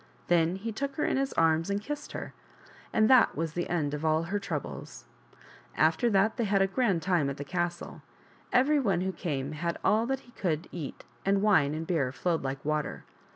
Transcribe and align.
Then 0.29 0.55
he 0.55 0.71
took 0.71 0.95
her 0.95 1.05
in 1.05 1.17
his 1.17 1.31
arms 1.33 1.69
and 1.69 1.79
kissed 1.79 2.13
her, 2.13 2.33
and 2.91 3.07
that 3.07 3.35
was 3.35 3.53
the 3.53 3.69
end 3.69 3.93
of 3.93 4.03
all 4.03 4.21
of 4.23 4.27
her 4.29 4.39
troubles. 4.39 5.05
After 5.77 6.09
that 6.09 6.37
they 6.37 6.43
had 6.45 6.59
a 6.59 6.65
grand 6.65 7.03
time 7.03 7.29
at 7.29 7.37
the 7.37 7.43
castle; 7.43 8.01
every 8.51 8.79
one 8.79 9.01
who 9.01 9.11
came 9.11 9.51
had 9.51 9.77
all 9.83 10.07
that 10.07 10.21
he 10.21 10.31
could 10.31 10.67
eat, 10.71 11.03
and 11.23 11.43
wine 11.43 11.75
and 11.75 11.85
beer 11.85 12.11
flowed 12.11 12.41
like 12.41 12.65
water. 12.65 13.05